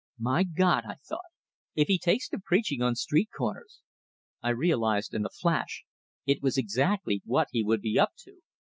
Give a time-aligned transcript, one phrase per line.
[0.17, 1.29] "My God!" I thought.
[1.75, 3.81] "If he takes to preaching on street corners!"
[4.41, 5.83] I realized in a flash
[6.25, 8.39] it was exactly what he would be up to!